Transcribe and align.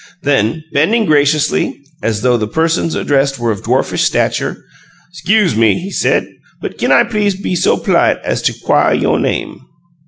Then 0.23 0.63
bending 0.73 1.05
graciously, 1.05 1.79
as 2.01 2.23
though 2.23 2.35
the 2.35 2.47
persons 2.47 2.95
addressed 2.95 3.37
were 3.37 3.51
of 3.51 3.61
dwarfish 3.61 4.01
stature, 4.03 4.65
"'Scuse 5.13 5.55
me," 5.55 5.79
he 5.79 5.91
said, 5.91 6.27
"but 6.59 6.79
kin 6.79 6.91
I 6.91 7.03
please 7.03 7.35
be 7.39 7.53
so 7.55 7.77
p'lite 7.77 8.17
as 8.23 8.41
to 8.41 8.51
'quiah 8.65 8.95
you' 8.99 9.19
name?" 9.19 9.61